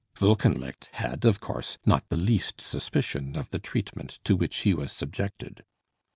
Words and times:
Wolkenlicht 0.19 0.87
had, 0.93 1.25
of 1.25 1.39
course, 1.39 1.77
not 1.85 2.09
the 2.09 2.17
least 2.17 2.59
suspicion 2.59 3.37
of 3.37 3.51
the 3.51 3.59
treatment 3.59 4.17
to 4.23 4.35
which 4.35 4.61
he 4.61 4.73
was 4.73 4.91
subjected. 4.91 5.63